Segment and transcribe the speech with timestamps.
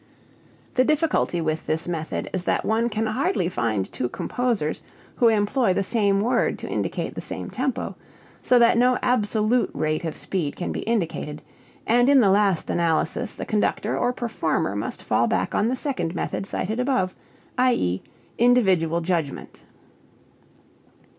[0.73, 4.81] The difficulty with this method is that one can hardly find two composers
[5.17, 7.95] who employ the same word to indicate the same tempo,
[8.41, 11.43] so that no absolute rate of speed can be indicated,
[11.85, 16.15] and in the last analysis the conductor or performer must fall back on the second
[16.15, 17.15] method cited above
[17.59, 18.01] i.e.,
[18.39, 19.59] individual judgment.